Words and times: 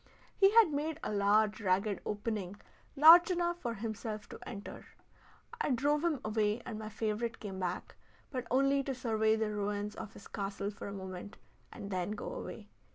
He 0.35 0.49
had 0.55 0.71
made 0.71 0.99
a 1.03 1.11
large 1.13 1.61
ragged 1.61 2.01
opening 2.07 2.59
large 2.95 3.29
enough 3.29 3.61
for 3.61 3.75
himself 3.75 4.27
to 4.29 4.39
enter. 4.49 4.83
I 5.61 5.69
drove 5.69 6.03
him 6.03 6.19
away 6.25 6.59
and 6.65 6.79
my 6.79 6.89
favorite 6.89 7.39
came 7.39 7.59
back, 7.59 7.95
but 8.31 8.47
only 8.49 8.81
to 8.85 8.95
survey 8.95 9.35
the 9.35 9.51
ruins 9.53 9.93
of 9.93 10.13
his 10.13 10.27
castle 10.27 10.71
for 10.71 10.87
a 10.87 10.91
moment 10.91 11.37
and 11.71 11.91
then 11.91 12.13
go 12.13 12.33
away. 12.33 12.67